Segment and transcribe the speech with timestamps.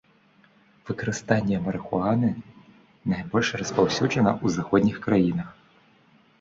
[0.89, 2.31] Выкарыстанне марыхуаны
[3.13, 5.49] найбольш распаўсюджана ў заходніх краінах.